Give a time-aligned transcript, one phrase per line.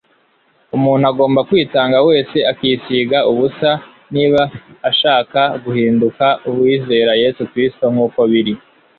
[0.75, 3.71] Umuntu agomba kwitanga wese akisiga ubusa,
[4.13, 4.41] niba
[4.89, 8.53] ashaka guhinduka uwizera Yesu Kristo nk'uko biri.